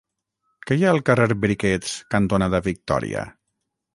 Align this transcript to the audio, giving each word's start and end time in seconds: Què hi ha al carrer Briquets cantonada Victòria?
Què 0.69 0.77
hi 0.77 0.85
ha 0.85 0.93
al 0.93 1.01
carrer 1.09 1.27
Briquets 1.43 1.93
cantonada 2.15 2.65
Victòria? 2.69 3.27